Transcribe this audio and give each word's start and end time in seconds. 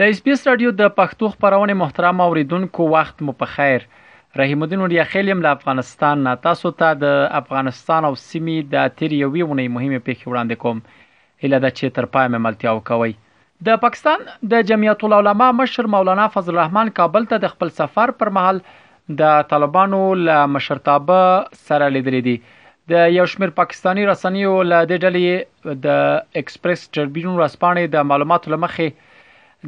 د 0.00 0.08
اس 0.10 0.20
پی 0.26 0.30
اس 0.32 0.42
رادیو 0.48 0.70
د 0.76 0.88
پښتو 0.98 1.28
خبرونه 1.32 1.74
محترم 1.78 2.20
اوریدونکو 2.26 2.84
وخت 2.92 3.18
مو 3.28 3.32
په 3.40 3.48
خیر 3.54 3.82
رحیم 4.40 4.62
الدین 4.66 4.84
اوریا 4.84 5.02
خیلیم 5.14 5.40
له 5.46 5.56
افغانستان 5.56 6.22
تاسو 6.46 6.70
ته 6.78 6.78
تا 6.78 7.00
د 7.00 7.18
افغانستان 7.40 8.06
او 8.08 8.10
سیمې 8.20 8.70
د 8.74 8.94
تیر 9.00 9.14
یوې 9.16 9.48
ونې 9.48 9.74
مهمه 9.74 9.98
پیښه 10.06 10.30
وړاندې 10.30 10.62
کوم 10.62 10.80
اله 11.48 11.60
د 11.64 11.74
چې 11.78 11.96
تر 11.98 12.08
پای 12.14 12.30
مملتیا 12.36 12.74
وکوي 12.78 13.12
د 13.70 13.82
پاکستان 13.84 14.24
د 14.54 14.64
جمعیت 14.70 15.04
العلماء 15.10 15.50
مشر 15.60 15.90
مولانا 15.96 16.28
فضل 16.38 16.56
الرحمن 16.56 16.92
کابل 17.02 17.28
ته 17.34 17.40
د 17.44 17.52
خپل 17.56 17.74
سفر 17.82 18.14
پر 18.22 18.32
مهال 18.38 18.62
د 19.22 19.36
طالبانو 19.52 20.00
له 20.22 20.38
مشرتابه 20.54 21.20
سره 21.66 21.90
لیدلې 21.98 22.26
دي 22.30 22.36
لی 22.38 22.90
د 22.94 23.14
یو 23.18 23.28
شمیر 23.36 23.54
پاکستانی 23.60 24.08
رسنیو 24.14 24.56
له 24.72 24.88
ډلې 24.94 25.76
د 25.88 26.02
ایکسپریس 26.44 26.88
ټربیون 26.90 27.38
رسپانې 27.44 27.96
د 27.98 28.10
معلوماتو 28.14 28.56
لمخې 28.56 29.08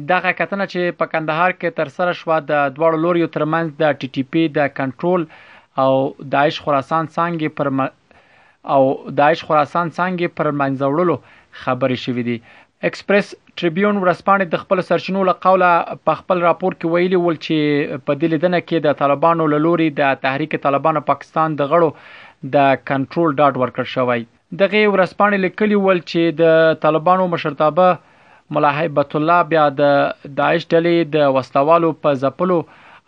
دغه 0.01 0.31
کتنه 0.37 0.65
چې 0.69 0.95
په 0.99 1.09
کندهار 1.13 1.51
کې 1.55 1.75
تر 1.79 1.89
سره 1.95 2.13
شوه 2.19 2.37
د 2.51 2.61
دوړو 2.77 2.99
لوري 3.01 3.27
ترمنځ 3.37 3.73
د 3.81 3.99
ټي 4.03 4.07
ټي 4.17 4.23
پی 4.35 4.43
د 4.57 4.71
کنټرول 4.79 5.25
او 5.83 5.89
داعش 6.35 6.57
خراسان 6.67 7.09
څنګه 7.09 7.57
پر 7.57 7.69
م... 7.79 7.85
او 8.73 8.81
داعش 9.19 9.43
خراسان 9.49 9.91
څنګه 9.91 10.37
پر 10.39 10.49
منځوړلو 10.61 11.17
خبرې 11.65 12.01
شوې 12.05 12.23
دي 12.29 12.37
اکسپریس 12.89 13.29
ټریبیون 13.61 13.99
ورسپانې 14.03 14.49
د 14.53 14.61
خپل 14.63 14.81
سرچینو 14.89 15.25
له 15.29 15.37
قوله 15.45 15.69
په 16.09 16.19
خپل 16.21 16.41
راپور 16.47 16.77
کې 16.77 16.93
ویلي 16.95 17.19
ول 17.25 17.37
چې 17.45 17.99
په 18.09 18.17
دې 18.21 18.33
لیدنه 18.33 18.61
کې 18.65 18.85
د 18.87 18.97
طالبانو 19.03 19.47
له 19.55 19.61
لوري 19.67 19.87
د 20.01 20.15
تحریک 20.25 20.55
طالبانو 20.65 21.03
پاکستان 21.11 21.59
د 21.61 21.69
غړو 21.75 22.49
د 22.57 22.81
کنټرول 22.91 23.37
ډاټ 23.37 23.61
ورکړ 23.65 23.93
شوی 23.93 24.25
دغه 24.63 24.81
ورسپانې 24.93 25.45
لیکلي 25.47 25.79
ول 25.85 26.03
چې 26.05 26.41
د 26.43 26.81
طالبانو 26.87 27.29
مشرتابه 27.35 28.11
ملا 28.55 28.69
هیبت 28.77 29.13
الله 29.17 29.45
بیا 29.51 29.61
د 29.77 29.93
داعش 30.39 30.65
ډلې 30.65 31.11
د 31.13 31.29
وسلوالو 31.35 31.87
په 32.05 32.17
ځپلو 32.23 32.57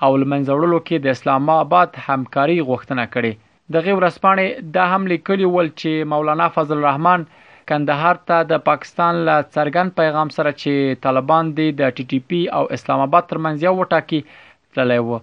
او 0.05 0.09
لمنځوړلو 0.21 0.79
کې 0.85 1.03
د 1.05 1.17
اسلام 1.17 1.49
آباد 1.55 1.99
همکاري 2.05 2.55
غوښتنه 2.69 3.03
کړې 3.15 3.43
دغه 3.75 3.97
ورسپانې 3.99 4.71
د 4.77 4.87
حمله 4.93 5.17
کلی 5.29 5.49
ول 5.57 5.69
چې 5.81 6.07
مولانا 6.13 6.47
فضل 6.55 6.75
الرحمن 6.79 7.25
کندهار 7.71 8.21
ته 8.31 8.47
د 8.53 8.63
پاکستان 8.69 9.19
له 9.29 9.35
څرګند 9.43 9.95
پیغام 9.99 10.31
سره 10.37 10.55
چې 10.61 10.99
طالبان 11.07 11.53
دی 11.59 11.69
د 11.83 11.93
ټي 11.99 12.07
ټي 12.13 12.19
پي 12.33 12.41
او 12.61 12.63
اسلام 12.79 13.03
آباد 13.05 13.29
ترمنځ 13.33 13.67
یو 13.69 13.75
وټاکی 13.81 14.23
تللی 14.79 14.99
وو 15.09 15.19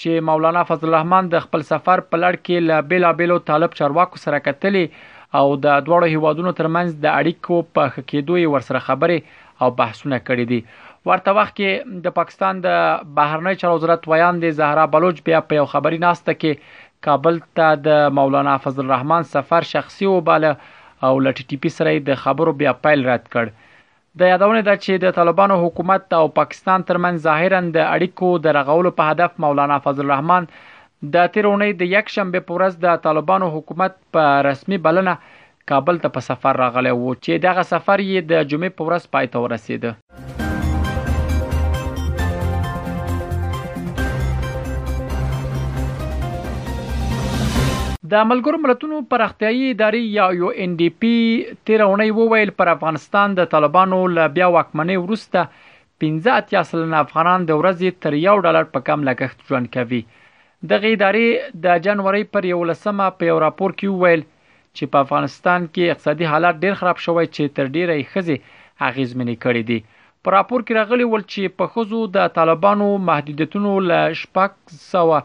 چې 0.00 0.26
مولانا 0.26 0.60
فضل 0.66 0.88
الرحمن 0.88 1.28
د 1.30 1.38
خپل 1.44 1.62
سفر 1.68 2.00
په 2.10 2.18
لړ 2.24 2.36
کې 2.46 2.66
له 2.70 2.84
بیلابېلو 2.90 3.38
طالب 3.50 3.72
چارواکو 3.78 4.20
سره 4.24 4.42
کتلې 4.48 5.06
او 5.38 5.46
د 5.64 5.80
دواړو 5.86 6.10
هیوادونو 6.16 6.52
ترمنځ 6.60 7.00
د 7.06 7.16
اړیکو 7.20 7.58
په 7.78 7.94
خکېدوی 7.94 8.44
ورسره 8.52 8.82
خبرې 8.88 9.38
او 9.62 9.72
بحثونه 9.82 10.20
کړې 10.28 10.44
دي 10.52 10.60
ورته 11.10 11.34
وخت 11.38 11.54
کې 11.58 12.02
د 12.06 12.14
پاکستان 12.20 12.60
د 12.66 12.80
بهرنی 13.20 13.58
چارو 13.62 13.80
وزارت 13.80 14.08
ویان 14.12 14.40
دي 14.44 14.52
زهرا 14.62 14.86
بلوچ 14.96 15.22
بیا 15.30 15.42
په 15.50 15.60
یو 15.62 15.66
خبري 15.76 16.00
ناشته 16.06 16.38
کې 16.40 16.98
کابل 17.08 17.42
ته 17.60 17.70
د 17.88 18.14
مولانا 18.20 18.56
فضل 18.66 18.86
الرحمن 18.88 19.28
سفر 19.36 19.68
شخصي 19.76 20.10
وباله 20.12 20.54
او 20.74 21.14
لټي 21.26 21.44
ټي 21.48 21.64
پی 21.66 21.74
سره 21.78 21.98
د 22.10 22.20
خبرو 22.26 22.56
بیا 22.62 22.76
پایل 22.86 23.08
رد 23.12 23.26
کړ 23.34 23.66
د 24.20 24.28
یادونه 24.30 24.60
ده 24.66 24.74
چې 24.84 25.00
د 25.02 25.12
طالبانو 25.16 25.56
حکومت 25.64 26.14
او 26.20 26.22
پاکستان 26.38 26.84
ترمن 26.90 27.18
ظاهرا 27.26 27.60
د 27.76 27.84
اړیکو 27.96 28.30
د 28.46 28.56
رغولو 28.58 28.92
په 29.00 29.10
هدف 29.14 29.36
مولانا 29.44 29.76
فضل 29.88 30.04
الرحمن 30.06 30.48
د 31.18 31.28
تیرونی 31.36 31.68
د 31.82 31.90
یک 31.92 32.10
شنبه 32.16 32.42
په 32.48 32.58
ورځ 32.58 32.80
د 32.86 32.98
طالبانو 33.06 33.52
حکومت 33.58 33.98
په 34.18 34.26
رسمي 34.48 34.80
بلنه 34.88 35.16
کابل 35.74 36.02
ته 36.06 36.14
په 36.18 36.26
سفر 36.30 36.62
راغلی 36.64 36.96
وو 36.98 37.14
چې 37.24 37.44
دغه 37.48 37.68
سفر 37.76 38.04
یې 38.08 38.34
د 38.34 38.50
جمعې 38.50 38.76
په 38.80 38.90
ورځ 38.90 39.16
پای 39.16 39.32
ته 39.36 39.46
ورسید 39.46 39.88
د 48.10 48.26
ملګرو 48.28 48.58
ملتونو 48.64 48.96
پراختیايي 49.12 49.64
ادارې 49.70 50.16
یا 50.18 50.26
یو 50.40 50.50
ان 50.64 50.74
ډی 50.82 50.86
پی 51.02 51.08
13 51.70 51.86
اونۍ 51.86 52.10
وویل 52.18 52.50
پر 52.60 52.68
افغانستان 52.72 53.34
د 53.38 53.48
طالبانو 53.54 53.98
ل 54.18 54.22
بیا 54.36 54.46
واکمنۍ 54.56 54.96
وروسته 55.00 55.42
15 56.04 56.36
اتیا 56.42 56.62
سلنه 56.68 57.00
افغانان 57.06 57.46
د 57.50 57.58
ورځې 57.62 57.98
تر 58.06 58.16
یو 58.20 58.36
ډالر 58.46 58.68
په 58.76 58.84
کم 58.88 59.04
لګښت 59.08 59.50
ژوند 59.50 59.70
کوي 59.76 60.00
دغه 60.74 60.92
ادارې 60.98 61.58
د 61.66 61.82
جنوري 61.88 62.24
پر 62.36 62.48
11مه 62.52 63.08
په 63.22 63.30
یو 63.32 63.36
راپور 63.46 63.74
کې 63.82 63.96
وویل 63.98 64.24
چې 64.26 64.94
په 64.94 65.04
افغانستان 65.08 65.66
کې 65.74 65.96
اقتصادي 65.96 66.30
حالات 66.34 66.62
ډیر 66.66 66.80
خراب 66.84 67.04
شوی 67.08 67.26
چې 67.34 67.56
تر 67.58 67.72
ډیره 67.76 67.98
یې 67.98 68.14
خزي 68.14 68.38
اغیزمنې 68.90 69.36
کړې 69.42 69.62
دي 69.72 69.80
په 70.24 70.38
راپور 70.38 70.64
کې 70.66 70.80
راغلی 70.80 71.10
ول 71.14 71.26
چې 71.26 71.58
په 71.60 71.74
خزو 71.76 72.06
د 72.18 72.32
طالبانو 72.40 72.88
محدودیتونو 73.10 73.76
ل 73.90 73.96
شپږ 74.22 74.80
سوه 74.92 75.22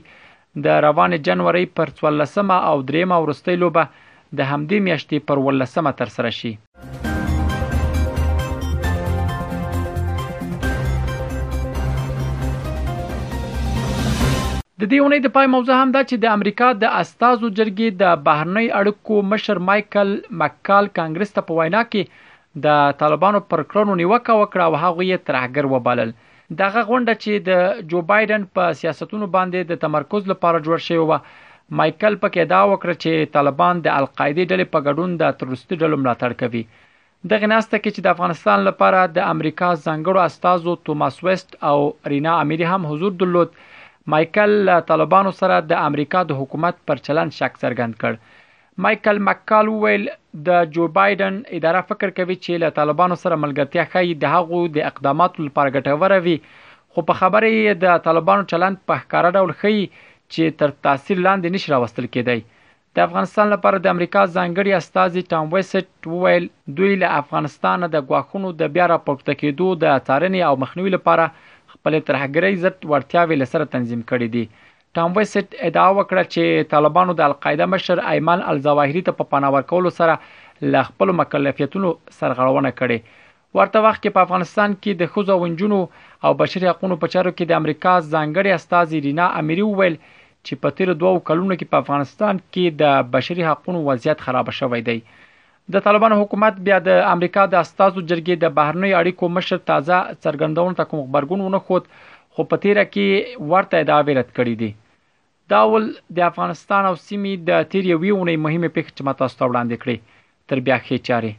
د 0.67 0.81
روان 0.89 1.19
جنوري 1.31 1.67
پر 1.81 1.93
14 2.01 2.57
او 2.73 2.77
3 2.95 3.21
ورستۍ 3.25 3.61
لوبه 3.65 4.03
د 4.39 4.47
همدې 4.51 4.79
میاشتې 4.85 5.19
پر 5.31 5.41
18مه 5.49 5.91
ترسره 5.99 6.31
شي 6.37 6.51
د 14.83 14.91
دې 14.93 14.99
اونۍ 15.01 15.21
د 15.27 15.33
پای 15.37 15.51
موضوع 15.55 15.77
هم 15.81 15.93
دا 15.97 16.03
چې 16.07 16.23
د 16.25 16.33
امریکا 16.37 16.71
د 16.79 16.97
استازو 17.03 17.51
جرګې 17.59 18.01
د 18.03 18.19
بهرنۍ 18.29 18.73
اړیکو 18.81 19.21
مشر 19.35 19.61
مايكل 19.69 20.15
مکال 20.45 20.91
کانګرس 21.01 21.35
ته 21.39 21.47
په 21.51 21.61
وینا 21.61 21.85
کې 21.95 22.67
د 22.67 22.83
طالبانو 23.05 23.43
پر 23.53 23.65
کړنو 23.71 23.99
نیوکه 24.03 24.41
وکړه 24.41 24.67
او 24.67 24.75
هغه 24.81 25.09
یې 25.13 25.29
ترهګر 25.31 25.71
وبلل 25.75 26.13
دغه 26.65 26.81
غونډه 26.91 27.23
چې 27.23 27.47
د 27.51 27.89
جو 27.93 28.03
بایدن 28.13 28.51
په 28.59 28.75
سیاستونو 28.83 29.27
باندې 29.37 29.71
د 29.73 29.83
تمرکز 29.87 30.29
لپاره 30.35 30.65
جوړ 30.67 30.87
شوی 30.89 31.07
و 31.09 31.21
مایکل 31.81 32.17
پکې 32.23 32.45
دا 32.49 32.63
وکړه 32.71 32.95
چې 33.03 33.33
طالبان 33.37 33.79
د 33.85 33.95
القاعده 34.01 34.45
ډلې 34.49 34.67
په 34.75 34.81
ګډون 34.87 35.15
د 35.23 35.37
تروریستي 35.43 35.77
ډلو 35.83 35.97
ملاتړ 36.03 36.33
کوي 36.43 36.63
دغه 37.33 37.49
ناسته 37.53 37.79
کې 37.79 37.91
چې 37.95 38.01
د 38.07 38.11
افغانستان 38.15 38.65
لپاره 38.69 39.05
د 39.19 39.31
امریکا 39.35 39.71
ځنګړو 39.87 40.25
استادو 40.25 40.75
توماس 40.89 41.23
ویست 41.29 41.57
او 41.71 41.77
رینا 42.15 42.35
اميري 42.41 42.69
هم 42.73 42.87
حضور 42.93 43.13
درلود 43.23 43.57
مایکل 44.15 44.71
طالبانو 44.93 45.33
سره 45.41 45.63
د 45.73 45.81
امریکا 45.89 46.25
د 46.31 46.41
حکومت 46.43 46.83
پر 46.91 47.01
چلن 47.11 47.31
شک 47.39 47.57
څرګند 47.65 48.01
کړ 48.05 48.41
مایکل 48.89 49.19
مکال 49.31 49.67
ویل 49.83 50.05
د 50.51 50.71
جو 50.77 50.87
بایدن 51.01 51.41
اداره 51.61 51.83
فکر 51.93 52.09
کوي 52.21 52.37
چې 52.37 52.61
له 52.65 52.77
طالبانو 52.83 53.19
سره 53.25 53.41
ملګرتیا 53.45 53.87
ښایي 53.93 54.17
د 54.27 54.37
هغو 54.39 54.63
د 54.79 54.89
اقداماتو 54.93 55.47
لپاره 55.51 55.75
ګټوره 55.77 56.21
وي 56.29 56.37
خو 56.97 57.05
په 57.11 57.21
خبره 57.21 57.79
د 57.87 58.03
طالبانو 58.09 58.51
چلند 58.55 58.85
په 58.93 59.01
ښکاره 59.05 59.33
ډول 59.39 59.55
ښیي 59.63 59.89
چې 60.33 60.55
تر 60.61 60.73
تاثیر 60.87 61.19
لاندې 61.27 61.55
نشي 61.57 61.73
راوستل 61.73 62.07
کېدی 62.15 62.43
د 62.97 63.05
افغانستان 63.07 63.49
لپاره 63.55 63.81
د 63.85 63.93
امریکا 63.95 64.21
ځانګړي 64.37 64.77
استاذي 64.83 65.23
ټام 65.33 65.49
وېسټ 65.55 66.11
وویل 66.13 66.47
دوی 66.81 66.95
له 67.03 67.11
افغانستان 67.23 67.89
د 67.97 68.05
غواخونو 68.11 68.53
د 68.63 68.73
بیا 68.77 68.87
راپورته 68.93 69.33
کېدو 69.43 69.69
د 69.85 69.99
څارنې 70.07 70.51
او 70.51 70.61
مخنیوي 70.67 70.95
لپاره 70.97 71.27
خپل 71.75 71.97
ترهګرۍ 71.97 72.63
ضد 72.67 72.89
ورتیاوي 72.95 73.41
لسره 73.43 73.71
تنظیم 73.77 74.05
کړي 74.13 74.29
دي 74.37 74.45
ټام 74.97 75.13
وېسټ 75.15 75.67
ادعا 75.71 75.89
وکړه 75.99 76.31
چې 76.35 76.71
طالبانو 76.77 77.17
د 77.21 77.29
القاعده 77.31 77.69
مشر 77.75 78.03
ايمان 78.15 78.45
الزواهري 78.55 79.05
ته 79.09 79.19
په 79.21 79.27
پا 79.31 79.37
پناور 79.39 79.69
کولو 79.75 79.95
سره 80.01 80.19
ل 80.75 80.83
خپل 80.91 81.15
مکلفیتونو 81.21 81.91
سرغړونه 82.19 82.75
کړي 82.83 83.23
ورته 83.59 83.83
وخت 83.83 84.01
کې 84.05 84.15
په 84.19 84.25
افغانستان 84.27 84.73
کې 84.77 85.01
د 85.01 85.11
خوځو 85.15 85.41
ونجونو 85.43 85.83
او 86.29 86.31
بشري 86.45 86.69
حقوقو 86.71 87.01
په 87.03 87.13
چارو 87.17 87.33
کې 87.35 87.51
د 87.51 87.61
امریکا 87.63 87.93
ځانګړي 87.99 88.61
استاذي 88.61 89.03
رینا 89.09 89.27
اميري 89.43 89.67
وویل 89.67 89.99
چې 90.47 90.57
په 90.63 90.77
تیر 90.79 90.91
دوو 91.03 91.21
کلونو 91.29 91.55
کې 91.59 91.71
په 91.75 91.81
افغانستان 91.85 92.41
کې 92.53 92.67
د 92.83 93.11
بشري 93.17 93.43
حقوقو 93.49 93.83
وضعیت 93.91 94.25
خراب 94.27 94.51
شوی 94.61 94.81
دی 94.89 94.97
د 95.75 95.85
طالبان 95.87 96.13
حکومت 96.21 96.55
بیا 96.67 96.79
د 96.89 96.99
امریکا 97.15 97.43
د 97.53 97.63
استازو 97.67 98.01
جرګې 98.11 98.41
د 98.45 98.53
بهرنی 98.59 98.91
اړیکو 99.01 99.31
مشر 99.37 99.61
تازه 99.71 100.01
څرګندون 100.25 100.77
ته 100.81 100.89
کوم 100.91 101.03
خبرګون 101.07 101.41
ونه 101.47 101.61
خوت 101.69 101.85
خو 102.35 102.47
په 102.51 102.63
تیر 102.65 102.83
کې 102.95 103.47
ورته 103.53 103.87
دا 103.93 103.99
ویلت 104.09 104.29
کړی 104.39 104.55
دی 104.63 104.71
داول 105.53 105.89
د 106.17 106.27
افغانستان 106.31 106.83
او 106.91 106.95
سیمې 107.07 107.33
د 107.49 107.71
تیر 107.73 107.85
یوې 107.95 108.11
ونې 108.15 108.45
مهمه 108.45 108.69
پېښه 108.77 108.91
چې 108.97 109.03
ماته 109.09 109.33
ستوړاندې 109.35 109.77
کړې 109.83 110.23
تر 110.49 110.59
بیا 110.67 110.79
خې 110.87 111.09
چاره 111.11 111.35